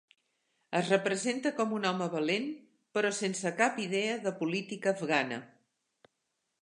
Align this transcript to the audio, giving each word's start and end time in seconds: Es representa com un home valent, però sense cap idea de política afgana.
Es 0.79 0.87
representa 0.93 1.51
com 1.59 1.75
un 1.79 1.85
home 1.89 2.07
valent, 2.13 2.47
però 2.99 3.11
sense 3.21 3.53
cap 3.61 3.77
idea 3.87 4.17
de 4.27 4.35
política 4.41 4.95
afgana. 4.97 5.39